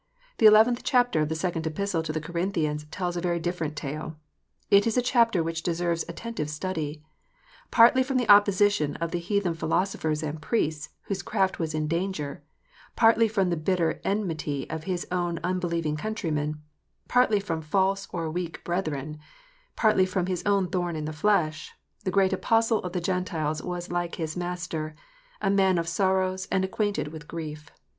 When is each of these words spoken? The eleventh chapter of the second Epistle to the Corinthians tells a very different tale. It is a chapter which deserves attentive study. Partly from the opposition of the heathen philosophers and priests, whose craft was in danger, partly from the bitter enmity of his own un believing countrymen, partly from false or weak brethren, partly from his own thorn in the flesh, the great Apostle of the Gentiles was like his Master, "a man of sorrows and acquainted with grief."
The 0.39 0.47
eleventh 0.47 0.81
chapter 0.83 1.21
of 1.21 1.29
the 1.29 1.35
second 1.35 1.67
Epistle 1.67 2.01
to 2.01 2.11
the 2.11 2.19
Corinthians 2.19 2.85
tells 2.85 3.15
a 3.15 3.21
very 3.21 3.39
different 3.39 3.75
tale. 3.75 4.17
It 4.71 4.87
is 4.87 4.97
a 4.97 5.01
chapter 5.03 5.43
which 5.43 5.61
deserves 5.61 6.03
attentive 6.09 6.49
study. 6.49 7.03
Partly 7.69 8.01
from 8.01 8.17
the 8.17 8.27
opposition 8.27 8.95
of 8.95 9.11
the 9.11 9.19
heathen 9.19 9.53
philosophers 9.53 10.23
and 10.23 10.41
priests, 10.41 10.89
whose 11.03 11.21
craft 11.21 11.59
was 11.59 11.75
in 11.75 11.87
danger, 11.87 12.41
partly 12.95 13.27
from 13.27 13.51
the 13.51 13.55
bitter 13.55 14.01
enmity 14.03 14.67
of 14.71 14.85
his 14.85 15.05
own 15.11 15.39
un 15.43 15.59
believing 15.59 15.95
countrymen, 15.97 16.63
partly 17.07 17.39
from 17.39 17.61
false 17.61 18.07
or 18.11 18.27
weak 18.31 18.63
brethren, 18.63 19.19
partly 19.75 20.07
from 20.07 20.25
his 20.25 20.41
own 20.47 20.67
thorn 20.67 20.95
in 20.95 21.05
the 21.05 21.13
flesh, 21.13 21.73
the 22.05 22.09
great 22.09 22.33
Apostle 22.33 22.79
of 22.79 22.93
the 22.93 23.01
Gentiles 23.01 23.61
was 23.61 23.91
like 23.91 24.15
his 24.15 24.35
Master, 24.35 24.95
"a 25.43 25.51
man 25.51 25.77
of 25.77 25.87
sorrows 25.87 26.47
and 26.51 26.65
acquainted 26.65 27.09
with 27.09 27.27
grief." 27.27 27.69